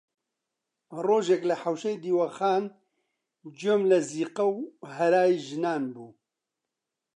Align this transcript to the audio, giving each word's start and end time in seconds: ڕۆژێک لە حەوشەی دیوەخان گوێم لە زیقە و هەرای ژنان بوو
ڕۆژێک 1.05 1.41
لە 1.49 1.55
حەوشەی 1.61 2.01
دیوەخان 2.03 2.63
گوێم 3.57 3.81
لە 3.91 3.97
زیقە 4.09 4.45
و 4.55 4.57
هەرای 4.95 5.33
ژنان 5.47 5.83
بوو 5.93 6.09